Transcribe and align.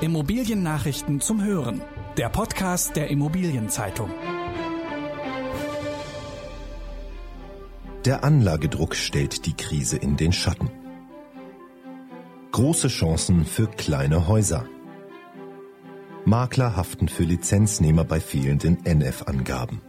Immobiliennachrichten 0.00 1.20
zum 1.20 1.42
Hören. 1.42 1.80
Der 2.16 2.28
Podcast 2.28 2.96
der 2.96 3.10
Immobilienzeitung. 3.10 4.10
Der 8.04 8.24
Anlagedruck 8.24 8.96
stellt 8.96 9.46
die 9.46 9.54
Krise 9.54 9.96
in 9.96 10.16
den 10.16 10.32
Schatten. 10.32 10.68
Große 12.50 12.88
Chancen 12.88 13.44
für 13.44 13.68
kleine 13.68 14.26
Häuser. 14.26 14.66
Makler 16.24 16.76
haften 16.76 17.08
für 17.08 17.22
Lizenznehmer 17.22 18.04
bei 18.04 18.20
fehlenden 18.20 18.84
NF-Angaben. 18.84 19.80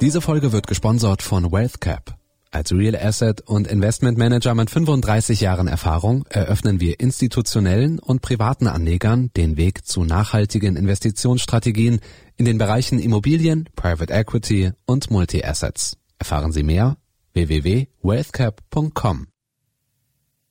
Diese 0.00 0.20
Folge 0.20 0.52
wird 0.52 0.66
gesponsert 0.66 1.22
von 1.22 1.50
WealthCap. 1.50 2.21
Als 2.54 2.70
Real 2.70 2.94
Asset 2.94 3.40
und 3.40 3.66
Investment 3.66 4.18
Manager 4.18 4.54
mit 4.54 4.68
35 4.68 5.40
Jahren 5.40 5.68
Erfahrung 5.68 6.26
eröffnen 6.28 6.80
wir 6.80 7.00
institutionellen 7.00 7.98
und 7.98 8.20
privaten 8.20 8.66
Anlegern 8.66 9.30
den 9.38 9.56
Weg 9.56 9.86
zu 9.86 10.04
nachhaltigen 10.04 10.76
Investitionsstrategien 10.76 12.00
in 12.36 12.44
den 12.44 12.58
Bereichen 12.58 12.98
Immobilien, 12.98 13.70
Private 13.74 14.12
Equity 14.12 14.72
und 14.84 15.10
Multi-Assets. 15.10 15.96
Erfahren 16.18 16.52
Sie 16.52 16.62
mehr 16.62 16.98
www.wealthcap.com. 17.32 19.28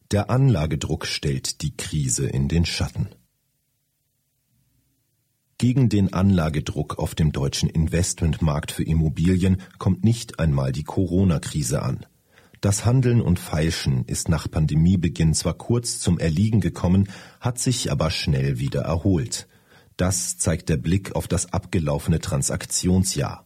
Der 0.09 0.31
Anlagedruck 0.31 1.05
stellt 1.05 1.61
die 1.61 1.77
Krise 1.77 2.25
in 2.25 2.47
den 2.47 2.65
Schatten. 2.65 3.09
Gegen 5.61 5.89
den 5.89 6.11
Anlagedruck 6.11 6.97
auf 6.97 7.13
dem 7.13 7.31
deutschen 7.31 7.69
Investmentmarkt 7.69 8.71
für 8.71 8.81
Immobilien 8.81 9.61
kommt 9.77 10.03
nicht 10.03 10.39
einmal 10.39 10.71
die 10.71 10.83
Corona-Krise 10.83 11.83
an. 11.83 12.03
Das 12.61 12.83
Handeln 12.83 13.21
und 13.21 13.37
Feilschen 13.37 14.03
ist 14.05 14.27
nach 14.27 14.49
Pandemiebeginn 14.49 15.35
zwar 15.35 15.53
kurz 15.53 15.99
zum 15.99 16.17
Erliegen 16.17 16.61
gekommen, 16.61 17.09
hat 17.39 17.59
sich 17.59 17.91
aber 17.91 18.09
schnell 18.09 18.57
wieder 18.57 18.81
erholt. 18.81 19.47
Das 19.97 20.39
zeigt 20.39 20.67
der 20.67 20.77
Blick 20.77 21.15
auf 21.15 21.27
das 21.27 21.53
abgelaufene 21.53 22.19
Transaktionsjahr. 22.19 23.45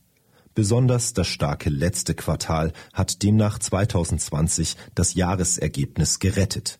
Besonders 0.53 1.11
das 1.11 1.27
starke 1.27 1.69
letzte 1.69 2.13
Quartal 2.15 2.71
hat 2.93 3.23
demnach 3.23 3.59
2020 3.59 4.77
das 4.95 5.15
Jahresergebnis 5.15 6.19
gerettet. 6.19 6.79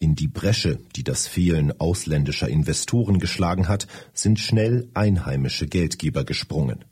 In 0.00 0.14
die 0.14 0.28
Bresche, 0.28 0.78
die 0.94 1.02
das 1.02 1.26
Fehlen 1.26 1.72
ausländischer 1.80 2.48
Investoren 2.48 3.18
geschlagen 3.18 3.66
hat, 3.66 3.88
sind 4.14 4.38
schnell 4.38 4.88
einheimische 4.94 5.66
Geldgeber 5.66 6.24
gesprungen. 6.24 6.84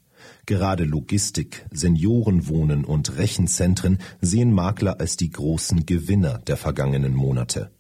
Gerade 0.45 0.83
Logistik, 0.83 1.67
Seniorenwohnen 1.71 2.85
und 2.85 3.17
Rechenzentren 3.17 3.99
sehen 4.21 4.53
Makler 4.53 4.99
als 4.99 5.17
die 5.17 5.31
großen 5.31 5.87
Gewinner 5.87 6.39
der 6.49 6.57
vergangenen 6.57 7.15
Monate. 7.15 7.71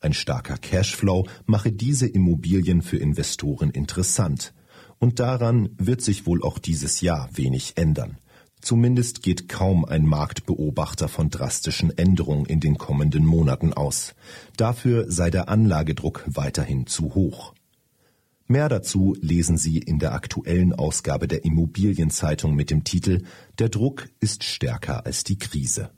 Ein 0.00 0.14
starker 0.14 0.58
Cashflow 0.58 1.28
mache 1.46 1.70
diese 1.70 2.08
Immobilien 2.08 2.82
für 2.82 2.96
Investoren 2.96 3.70
interessant. 3.70 4.52
Und 4.98 5.20
daran 5.20 5.68
wird 5.78 6.00
sich 6.00 6.26
wohl 6.26 6.42
auch 6.42 6.58
dieses 6.58 7.00
Jahr 7.00 7.28
wenig 7.32 7.76
ändern. 7.76 8.18
Zumindest 8.62 9.22
geht 9.22 9.48
kaum 9.48 9.84
ein 9.84 10.06
Marktbeobachter 10.06 11.08
von 11.08 11.30
drastischen 11.30 11.98
Änderungen 11.98 12.46
in 12.46 12.60
den 12.60 12.78
kommenden 12.78 13.26
Monaten 13.26 13.72
aus. 13.72 14.14
Dafür 14.56 15.10
sei 15.10 15.30
der 15.30 15.48
Anlagedruck 15.48 16.22
weiterhin 16.28 16.86
zu 16.86 17.14
hoch. 17.14 17.54
Mehr 18.46 18.68
dazu 18.68 19.16
lesen 19.20 19.56
Sie 19.56 19.78
in 19.78 19.98
der 19.98 20.12
aktuellen 20.12 20.72
Ausgabe 20.72 21.26
der 21.26 21.44
Immobilienzeitung 21.44 22.54
mit 22.54 22.70
dem 22.70 22.84
Titel 22.84 23.24
Der 23.58 23.68
Druck 23.68 24.08
ist 24.20 24.44
stärker 24.44 25.06
als 25.06 25.24
die 25.24 25.38
Krise. 25.38 25.90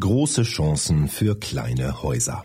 Große 0.00 0.44
Chancen 0.44 1.08
für 1.08 1.38
kleine 1.38 2.02
Häuser. 2.02 2.44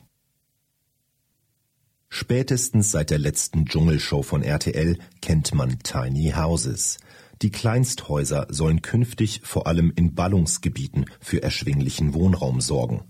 Spätestens 2.19 2.89
seit 2.89 3.11
der 3.11 3.19
letzten 3.19 3.65
Dschungelshow 3.65 4.23
von 4.23 4.41
RTL 4.41 4.97
kennt 5.21 5.53
man 5.53 5.77
Tiny 5.83 6.33
Houses. 6.35 6.97
Die 7.43 7.51
Kleinsthäuser 7.51 8.47
sollen 8.49 8.81
künftig 8.81 9.41
vor 9.43 9.67
allem 9.67 9.93
in 9.95 10.15
Ballungsgebieten 10.15 11.05
für 11.19 11.43
erschwinglichen 11.43 12.15
Wohnraum 12.15 12.59
sorgen. 12.59 13.03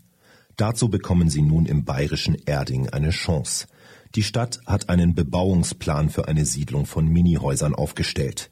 Dazu 0.57 0.90
bekommen 0.90 1.29
sie 1.29 1.41
nun 1.41 1.66
im 1.68 1.85
bayerischen 1.85 2.35
Erding 2.45 2.90
eine 2.90 3.12
Chance. 3.12 3.68
Die 4.13 4.23
Stadt 4.23 4.59
hat 4.66 4.90
einen 4.90 5.16
Bebauungsplan 5.16 6.09
für 6.09 6.28
eine 6.28 6.45
Siedlung 6.45 6.85
von 6.85 7.07
Minihäusern 7.07 7.75
aufgestellt. 7.75 8.51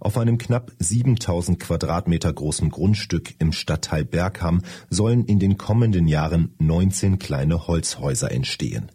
Auf 0.00 0.18
einem 0.18 0.36
knapp 0.36 0.70
7000 0.80 1.58
Quadratmeter 1.58 2.30
großen 2.30 2.68
Grundstück 2.68 3.36
im 3.38 3.52
Stadtteil 3.52 4.04
Bergham 4.04 4.60
sollen 4.90 5.24
in 5.24 5.38
den 5.38 5.56
kommenden 5.56 6.08
Jahren 6.08 6.54
19 6.58 7.18
kleine 7.18 7.68
Holzhäuser 7.68 8.30
entstehen. 8.30 8.90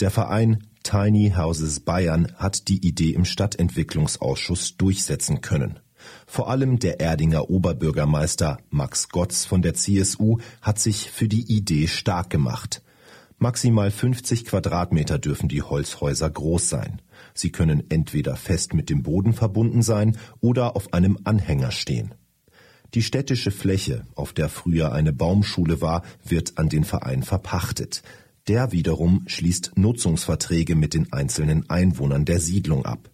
Der 0.00 0.10
Verein 0.10 0.66
Tiny 0.82 1.32
Houses 1.38 1.80
Bayern 1.80 2.30
hat 2.36 2.68
die 2.68 2.86
Idee 2.86 3.12
im 3.12 3.24
Stadtentwicklungsausschuss 3.24 4.76
durchsetzen 4.76 5.40
können. 5.40 5.80
Vor 6.26 6.50
allem 6.50 6.78
der 6.78 7.00
Erdinger 7.00 7.48
Oberbürgermeister 7.48 8.58
Max 8.68 9.08
Gotz 9.08 9.46
von 9.46 9.62
der 9.62 9.72
CSU 9.72 10.38
hat 10.60 10.78
sich 10.78 11.10
für 11.10 11.28
die 11.28 11.50
Idee 11.50 11.88
stark 11.88 12.28
gemacht. 12.28 12.82
Maximal 13.38 13.90
50 13.90 14.44
Quadratmeter 14.44 15.18
dürfen 15.18 15.48
die 15.48 15.62
Holzhäuser 15.62 16.28
groß 16.28 16.68
sein. 16.68 17.00
Sie 17.32 17.50
können 17.50 17.84
entweder 17.88 18.36
fest 18.36 18.74
mit 18.74 18.90
dem 18.90 19.02
Boden 19.02 19.32
verbunden 19.32 19.80
sein 19.80 20.18
oder 20.40 20.76
auf 20.76 20.92
einem 20.92 21.18
Anhänger 21.24 21.70
stehen. 21.70 22.14
Die 22.92 23.02
städtische 23.02 23.50
Fläche, 23.50 24.06
auf 24.14 24.34
der 24.34 24.50
früher 24.50 24.92
eine 24.92 25.14
Baumschule 25.14 25.80
war, 25.80 26.02
wird 26.22 26.58
an 26.58 26.68
den 26.68 26.84
Verein 26.84 27.22
verpachtet. 27.22 28.02
Der 28.48 28.70
wiederum 28.70 29.24
schließt 29.26 29.72
Nutzungsverträge 29.74 30.76
mit 30.76 30.94
den 30.94 31.12
einzelnen 31.12 31.68
Einwohnern 31.68 32.24
der 32.24 32.40
Siedlung 32.40 32.84
ab. 32.84 33.10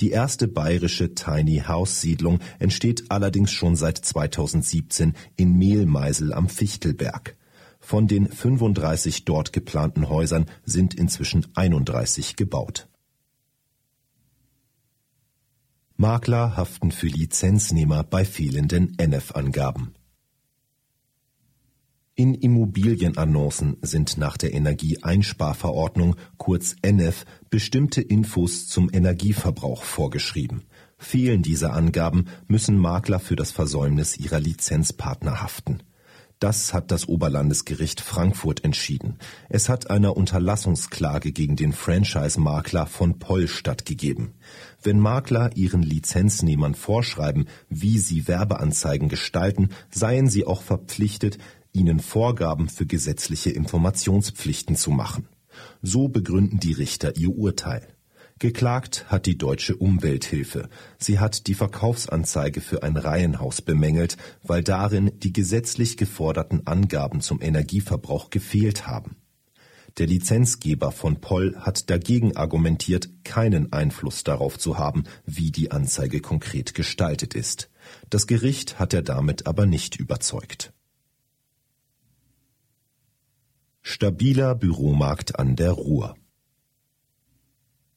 Die 0.00 0.10
erste 0.10 0.48
bayerische 0.48 1.14
Tiny 1.14 1.62
House 1.68 2.00
Siedlung 2.00 2.40
entsteht 2.58 3.04
allerdings 3.10 3.52
schon 3.52 3.76
seit 3.76 3.98
2017 3.98 5.14
in 5.36 5.56
Mehlmeisel 5.56 6.32
am 6.32 6.48
Fichtelberg. 6.48 7.36
Von 7.78 8.08
den 8.08 8.26
35 8.28 9.24
dort 9.24 9.52
geplanten 9.52 10.08
Häusern 10.08 10.46
sind 10.64 10.94
inzwischen 10.94 11.46
31 11.54 12.34
gebaut. 12.34 12.88
Makler 15.96 16.56
haften 16.56 16.90
für 16.90 17.06
Lizenznehmer 17.06 18.02
bei 18.02 18.24
fehlenden 18.24 18.96
NF-Angaben. 18.98 19.94
In 22.16 22.34
Immobilienannoncen 22.34 23.76
sind 23.82 24.18
nach 24.18 24.36
der 24.36 24.54
Energieeinsparverordnung 24.54 26.14
kurz 26.36 26.76
NF 26.80 27.24
bestimmte 27.50 28.02
Infos 28.02 28.68
zum 28.68 28.88
Energieverbrauch 28.92 29.82
vorgeschrieben. 29.82 30.62
Fehlen 30.96 31.42
diese 31.42 31.72
Angaben, 31.72 32.26
müssen 32.46 32.78
Makler 32.78 33.18
für 33.18 33.34
das 33.34 33.50
Versäumnis 33.50 34.16
ihrer 34.16 34.38
Lizenzpartner 34.38 35.42
haften. 35.42 35.82
Das 36.38 36.72
hat 36.72 36.92
das 36.92 37.08
Oberlandesgericht 37.08 38.00
Frankfurt 38.00 38.62
entschieden. 38.64 39.18
Es 39.48 39.68
hat 39.68 39.90
einer 39.90 40.16
Unterlassungsklage 40.16 41.32
gegen 41.32 41.56
den 41.56 41.72
Franchise-Makler 41.72 42.86
von 42.86 43.18
Poll 43.18 43.48
stattgegeben. 43.48 44.34
Wenn 44.82 45.00
Makler 45.00 45.50
ihren 45.56 45.82
Lizenznehmern 45.82 46.74
vorschreiben, 46.74 47.46
wie 47.68 47.98
sie 47.98 48.28
Werbeanzeigen 48.28 49.08
gestalten, 49.08 49.70
seien 49.90 50.28
sie 50.28 50.46
auch 50.46 50.62
verpflichtet, 50.62 51.38
ihnen 51.74 52.00
Vorgaben 52.00 52.68
für 52.68 52.86
gesetzliche 52.86 53.50
Informationspflichten 53.50 54.76
zu 54.76 54.90
machen. 54.90 55.28
So 55.82 56.08
begründen 56.08 56.60
die 56.60 56.72
Richter 56.72 57.16
ihr 57.16 57.36
Urteil. 57.36 57.86
Geklagt 58.40 59.06
hat 59.08 59.26
die 59.26 59.38
Deutsche 59.38 59.76
Umwelthilfe. 59.76 60.68
Sie 60.98 61.20
hat 61.20 61.46
die 61.46 61.54
Verkaufsanzeige 61.54 62.60
für 62.60 62.82
ein 62.82 62.96
Reihenhaus 62.96 63.62
bemängelt, 63.62 64.16
weil 64.42 64.62
darin 64.64 65.12
die 65.20 65.32
gesetzlich 65.32 65.96
geforderten 65.96 66.66
Angaben 66.66 67.20
zum 67.20 67.40
Energieverbrauch 67.40 68.30
gefehlt 68.30 68.88
haben. 68.88 69.16
Der 69.98 70.08
Lizenzgeber 70.08 70.90
von 70.90 71.20
Poll 71.20 71.54
hat 71.56 71.88
dagegen 71.88 72.36
argumentiert, 72.36 73.08
keinen 73.22 73.72
Einfluss 73.72 74.24
darauf 74.24 74.58
zu 74.58 74.76
haben, 74.76 75.04
wie 75.24 75.52
die 75.52 75.70
Anzeige 75.70 76.20
konkret 76.20 76.74
gestaltet 76.74 77.34
ist. 77.34 77.70
Das 78.10 78.26
Gericht 78.26 78.80
hat 78.80 78.92
er 78.92 79.02
damit 79.02 79.46
aber 79.46 79.66
nicht 79.66 79.94
überzeugt. 79.94 80.73
Stabiler 83.86 84.54
Büromarkt 84.54 85.38
an 85.38 85.56
der 85.56 85.72
Ruhr. 85.72 86.16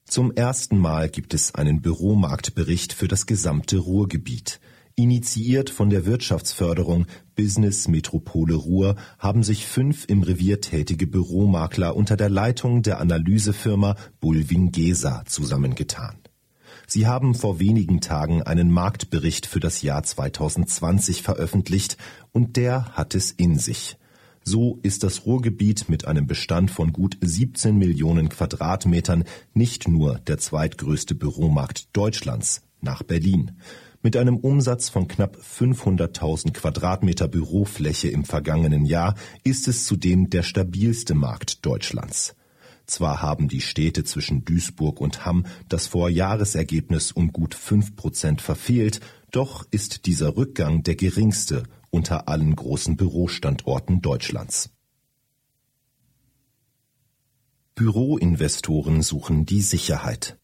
Zum 0.04 0.30
ersten 0.32 0.76
Mal 0.76 1.08
gibt 1.08 1.32
es 1.32 1.54
einen 1.54 1.80
Büromarktbericht 1.80 2.92
für 2.92 3.08
das 3.08 3.24
gesamte 3.24 3.78
Ruhrgebiet. 3.78 4.60
Initiiert 4.96 5.70
von 5.70 5.88
der 5.88 6.04
Wirtschaftsförderung 6.04 7.06
Business 7.36 7.88
Metropole 7.88 8.54
Ruhr 8.54 8.96
haben 9.18 9.42
sich 9.42 9.64
fünf 9.64 10.04
im 10.08 10.22
Revier 10.22 10.60
tätige 10.60 11.06
Büromakler 11.06 11.96
unter 11.96 12.18
der 12.18 12.28
Leitung 12.28 12.82
der 12.82 13.00
Analysefirma 13.00 13.96
Bulwin 14.20 14.72
Gesa 14.72 15.24
zusammengetan. 15.24 16.18
Sie 16.86 17.06
haben 17.06 17.34
vor 17.34 17.60
wenigen 17.60 18.02
Tagen 18.02 18.42
einen 18.42 18.70
Marktbericht 18.70 19.46
für 19.46 19.58
das 19.58 19.80
Jahr 19.80 20.02
2020 20.02 21.22
veröffentlicht 21.22 21.96
und 22.30 22.58
der 22.58 22.92
hat 22.92 23.14
es 23.14 23.32
in 23.32 23.58
sich. 23.58 23.96
So 24.50 24.78
ist 24.82 25.02
das 25.02 25.26
Ruhrgebiet 25.26 25.90
mit 25.90 26.06
einem 26.06 26.26
Bestand 26.26 26.70
von 26.70 26.90
gut 26.90 27.18
17 27.20 27.76
Millionen 27.76 28.30
Quadratmetern 28.30 29.24
nicht 29.52 29.88
nur 29.88 30.20
der 30.20 30.38
zweitgrößte 30.38 31.14
Büromarkt 31.14 31.94
Deutschlands 31.94 32.62
nach 32.80 33.02
Berlin. 33.02 33.50
Mit 34.02 34.16
einem 34.16 34.38
Umsatz 34.38 34.88
von 34.88 35.06
knapp 35.06 35.36
500.000 35.36 36.54
Quadratmeter 36.54 37.28
Bürofläche 37.28 38.08
im 38.08 38.24
vergangenen 38.24 38.86
Jahr 38.86 39.16
ist 39.44 39.68
es 39.68 39.84
zudem 39.84 40.30
der 40.30 40.42
stabilste 40.42 41.12
Markt 41.12 41.66
Deutschlands. 41.66 42.34
Zwar 42.86 43.20
haben 43.20 43.48
die 43.48 43.60
Städte 43.60 44.02
zwischen 44.04 44.46
Duisburg 44.46 44.98
und 45.02 45.26
Hamm 45.26 45.44
das 45.68 45.86
Vorjahresergebnis 45.88 47.12
um 47.12 47.34
gut 47.34 47.54
fünf 47.54 47.96
Prozent 47.96 48.40
verfehlt, 48.40 49.00
doch 49.30 49.66
ist 49.70 50.06
dieser 50.06 50.38
Rückgang 50.38 50.82
der 50.84 50.96
geringste 50.96 51.64
unter 51.90 52.28
allen 52.28 52.54
großen 52.54 52.96
Bürostandorten 52.96 54.00
Deutschlands. 54.00 54.70
Büroinvestoren 57.74 59.02
suchen 59.02 59.46
die 59.46 59.62
Sicherheit. 59.62 60.38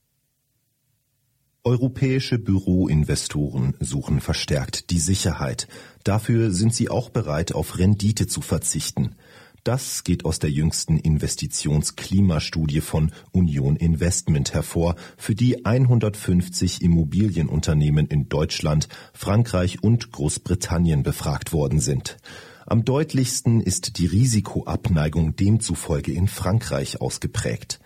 Europäische 1.65 2.39
Büroinvestoren 2.39 3.75
suchen 3.81 4.21
verstärkt 4.21 4.91
die 4.91 4.99
Sicherheit. 4.99 5.67
Dafür 6.05 6.51
sind 6.51 6.75
sie 6.75 6.91
auch 6.91 7.09
bereit, 7.09 7.55
auf 7.55 7.79
Rendite 7.79 8.27
zu 8.27 8.43
verzichten. 8.43 9.17
Das 9.65 10.05
geht 10.05 10.27
aus 10.27 10.39
der 10.39 10.51
jüngsten 10.51 10.99
Investitionsklimastudie 10.99 12.83
von 12.83 13.13
Union 13.33 13.77
Investment 13.77 14.53
hervor, 14.53 14.95
für 15.17 15.35
die 15.35 15.65
150 15.65 16.83
Immobilienunternehmen 16.83 18.07
in 18.07 18.29
Deutschland, 18.29 18.89
Frankreich 19.15 19.83
und 19.83 20.13
Großbritannien 20.13 21.03
befragt 21.03 21.55
worden 21.55 21.81
sind. 21.81 22.19
Am 22.67 22.85
deutlichsten 22.85 23.63
ist 23.63 23.97
die 23.97 24.05
Risikoabneigung 24.05 25.35
demzufolge 25.35 26.13
in 26.13 26.29
Frankreich 26.29 27.01
ausgeprägt. 27.01 27.81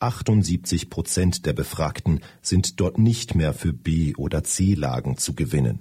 78 0.00 0.90
Prozent 0.90 1.46
der 1.46 1.52
Befragten 1.52 2.22
sind 2.42 2.80
dort 2.80 2.98
nicht 2.98 3.36
mehr 3.36 3.54
für 3.54 3.72
B- 3.72 4.16
oder 4.16 4.42
C-Lagen 4.42 5.16
zu 5.16 5.34
gewinnen. 5.34 5.78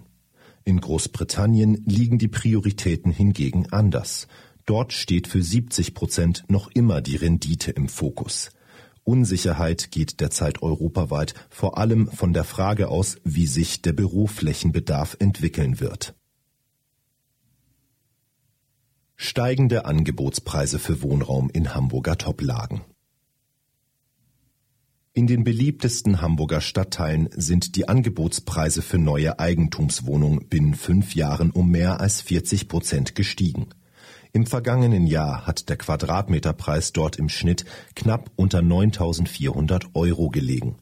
In 0.64 0.80
Großbritannien 0.80 1.84
liegen 1.88 2.20
die 2.20 2.28
Prioritäten 2.28 3.12
hingegen 3.12 3.72
anders. 3.72 4.28
Dort 4.70 4.94
steht 4.94 5.28
für 5.28 5.42
70 5.42 5.96
Prozent 5.96 6.44
noch 6.48 6.70
immer 6.70 7.02
die 7.02 7.16
Rendite 7.16 7.72
im 7.72 7.90
Fokus. 7.90 8.52
Unsicherheit 9.04 9.90
geht 9.90 10.20
derzeit 10.20 10.62
europaweit 10.62 11.34
vor 11.50 11.80
allem 11.80 12.08
von 12.12 12.34
der 12.34 12.44
Frage 12.44 12.90
aus, 12.90 13.18
wie 13.24 13.48
sich 13.48 13.82
der 13.82 13.94
Büroflächenbedarf 13.94 15.18
entwickeln 15.18 15.80
wird. 15.80 16.14
Steigende 19.16 19.86
Angebotspreise 19.86 20.78
für 20.78 21.02
Wohnraum 21.02 21.50
in 21.50 21.74
Hamburger 21.74 22.20
Toplagen. 22.20 22.82
In 25.14 25.26
den 25.26 25.44
beliebtesten 25.44 26.22
Hamburger 26.22 26.62
Stadtteilen 26.62 27.30
sind 27.36 27.76
die 27.76 27.88
Angebotspreise 27.88 28.84
für 28.84 29.00
neue 29.00 29.40
Eigentumswohnungen 29.40 30.48
binnen 30.48 30.76
fünf 30.76 31.16
Jahren 31.16 31.50
um 31.50 31.72
mehr 31.72 32.00
als 32.00 32.22
40 32.22 32.68
Prozent 32.68 33.16
gestiegen. 33.16 33.70
Im 34.32 34.46
vergangenen 34.46 35.08
Jahr 35.08 35.48
hat 35.48 35.70
der 35.70 35.78
Quadratmeterpreis 35.78 36.94
dort 36.94 37.16
im 37.16 37.30
Schnitt 37.30 37.66
knapp 37.96 38.30
unter 38.36 38.60
9.400 38.60 39.88
Euro 39.96 40.30
gelegen. 40.30 40.76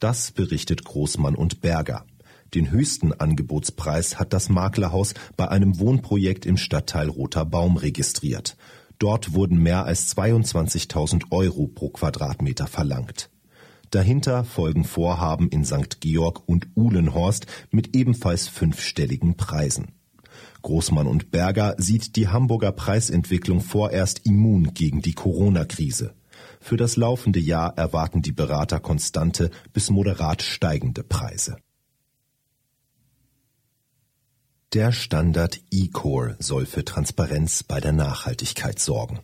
Das 0.00 0.32
berichtet 0.32 0.84
Großmann 0.84 1.34
und 1.34 1.60
Berger. 1.60 2.06
Den 2.54 2.70
höchsten 2.70 3.12
Angebotspreis 3.12 4.18
hat 4.18 4.32
das 4.32 4.48
Maklerhaus 4.48 5.12
bei 5.36 5.48
einem 5.48 5.78
Wohnprojekt 5.78 6.46
im 6.46 6.56
Stadtteil 6.56 7.08
Roter 7.08 7.44
Baum 7.44 7.76
registriert. 7.76 8.56
Dort 8.98 9.34
wurden 9.34 9.58
mehr 9.58 9.84
als 9.84 10.16
22.000 10.16 11.30
Euro 11.30 11.66
pro 11.66 11.90
Quadratmeter 11.90 12.66
verlangt. 12.66 13.28
Dahinter 13.90 14.44
folgen 14.44 14.84
Vorhaben 14.84 15.48
in 15.48 15.64
St. 15.64 16.00
Georg 16.00 16.42
und 16.46 16.68
Uhlenhorst 16.74 17.46
mit 17.70 17.94
ebenfalls 17.94 18.48
fünfstelligen 18.48 19.36
Preisen. 19.36 19.92
Großmann 20.64 21.06
und 21.06 21.30
Berger 21.30 21.76
sieht 21.78 22.16
die 22.16 22.28
Hamburger 22.28 22.72
Preisentwicklung 22.72 23.60
vorerst 23.60 24.24
immun 24.24 24.72
gegen 24.72 25.02
die 25.02 25.12
Corona-Krise. 25.12 26.14
Für 26.58 26.78
das 26.78 26.96
laufende 26.96 27.38
Jahr 27.38 27.76
erwarten 27.76 28.22
die 28.22 28.32
Berater 28.32 28.80
konstante 28.80 29.50
bis 29.74 29.90
moderat 29.90 30.42
steigende 30.42 31.04
Preise. 31.04 31.58
Der 34.72 34.90
Standard 34.90 35.60
E-Core 35.70 36.36
soll 36.40 36.64
für 36.64 36.84
Transparenz 36.84 37.62
bei 37.62 37.78
der 37.78 37.92
Nachhaltigkeit 37.92 38.80
sorgen. 38.80 39.20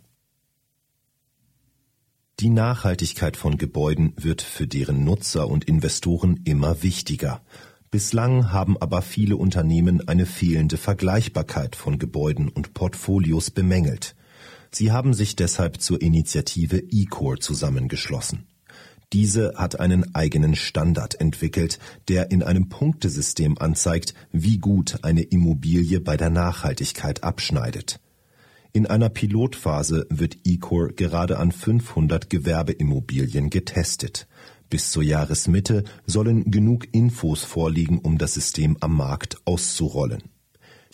Die 2.38 2.50
Nachhaltigkeit 2.50 3.36
von 3.36 3.56
Gebäuden 3.56 4.12
wird 4.16 4.42
für 4.42 4.66
deren 4.66 5.04
Nutzer 5.04 5.48
und 5.48 5.64
Investoren 5.64 6.40
immer 6.44 6.82
wichtiger. 6.82 7.42
Bislang 7.90 8.52
haben 8.52 8.76
aber 8.80 9.02
viele 9.02 9.36
Unternehmen 9.36 10.06
eine 10.06 10.24
fehlende 10.24 10.76
Vergleichbarkeit 10.76 11.74
von 11.74 11.98
Gebäuden 11.98 12.48
und 12.48 12.72
Portfolios 12.72 13.50
bemängelt. 13.50 14.14
Sie 14.70 14.92
haben 14.92 15.12
sich 15.12 15.34
deshalb 15.34 15.80
zur 15.80 16.00
Initiative 16.00 16.80
eCore 16.92 17.40
zusammengeschlossen. 17.40 18.46
Diese 19.12 19.54
hat 19.56 19.80
einen 19.80 20.14
eigenen 20.14 20.54
Standard 20.54 21.20
entwickelt, 21.20 21.80
der 22.06 22.30
in 22.30 22.44
einem 22.44 22.68
Punktesystem 22.68 23.58
anzeigt, 23.58 24.14
wie 24.30 24.58
gut 24.58 25.00
eine 25.02 25.22
Immobilie 25.22 25.98
bei 25.98 26.16
der 26.16 26.30
Nachhaltigkeit 26.30 27.24
abschneidet. 27.24 27.98
In 28.72 28.86
einer 28.86 29.08
Pilotphase 29.08 30.06
wird 30.10 30.38
eCore 30.46 30.92
gerade 30.92 31.40
an 31.40 31.50
500 31.50 32.30
Gewerbeimmobilien 32.30 33.50
getestet. 33.50 34.28
Bis 34.70 34.92
zur 34.92 35.02
Jahresmitte 35.02 35.84
sollen 36.06 36.50
genug 36.50 36.86
Infos 36.92 37.42
vorliegen, 37.42 37.98
um 37.98 38.18
das 38.18 38.34
System 38.34 38.76
am 38.80 38.96
Markt 38.96 39.36
auszurollen. 39.44 40.22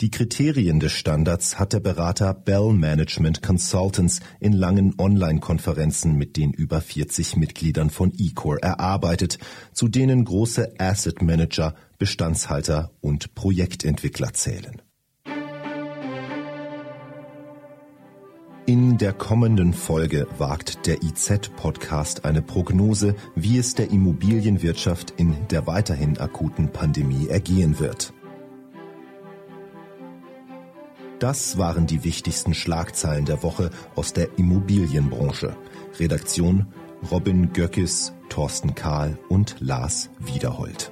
Die 0.01 0.11
Kriterien 0.11 0.79
des 0.79 0.91
Standards 0.91 1.57
hat 1.57 1.73
der 1.73 1.79
Berater 1.79 2.33
Bell 2.33 2.73
Management 2.73 3.41
Consultants 3.41 4.19
in 4.39 4.53
langen 4.53 4.93
Online-Konferenzen 4.99 6.15
mit 6.15 6.37
den 6.37 6.53
über 6.53 6.81
40 6.81 7.35
Mitgliedern 7.35 7.89
von 7.89 8.13
eCore 8.15 8.61
erarbeitet, 8.61 9.39
zu 9.73 9.87
denen 9.87 10.25
große 10.25 10.73
Asset 10.79 11.21
Manager, 11.21 11.73
Bestandshalter 11.97 12.91
und 13.01 13.33
Projektentwickler 13.33 14.33
zählen. 14.33 14.81
In 18.69 18.97
der 18.97 19.13
kommenden 19.13 19.73
Folge 19.73 20.27
wagt 20.37 20.87
der 20.87 21.01
IZ-Podcast 21.01 22.25
eine 22.25 22.41
Prognose, 22.41 23.15
wie 23.33 23.57
es 23.59 23.75
der 23.75 23.91
Immobilienwirtschaft 23.91 25.13
in 25.15 25.37
der 25.47 25.67
weiterhin 25.67 26.17
akuten 26.17 26.67
Pandemie 26.73 27.29
ergehen 27.29 27.79
wird. 27.79 28.11
Das 31.19 31.57
waren 31.57 31.87
die 31.87 32.03
wichtigsten 32.03 32.53
Schlagzeilen 32.53 33.23
der 33.23 33.41
Woche 33.41 33.69
aus 33.95 34.11
der 34.11 34.37
Immobilienbranche. 34.37 35.55
Redaktion 35.97 36.67
Robin 37.09 37.53
Göckis, 37.53 38.11
Thorsten 38.27 38.75
Kahl 38.75 39.17
und 39.29 39.55
Lars 39.61 40.09
Wiederhold. 40.19 40.91